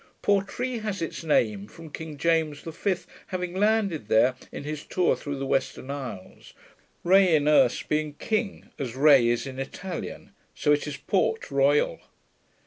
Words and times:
Portree 0.23 0.79
has 0.79 0.99
its 0.99 1.23
name 1.23 1.67
from 1.67 1.91
King 1.91 2.17
James 2.17 2.63
the 2.63 2.71
Fifth 2.73 3.05
having 3.27 3.53
landed 3.53 4.07
there 4.07 4.33
in 4.51 4.63
his 4.63 4.83
tour 4.83 5.15
through 5.15 5.37
the 5.37 5.45
Western 5.45 5.91
Isles, 5.91 6.55
Ree 7.03 7.35
in 7.35 7.47
Erse 7.47 7.83
being 7.83 8.15
King, 8.15 8.71
as 8.79 8.95
Re 8.95 9.29
is 9.29 9.45
in 9.45 9.59
Italian; 9.59 10.33
so 10.55 10.71
it 10.71 10.87
is 10.87 10.97
Port 10.97 11.51
Royal. 11.51 11.99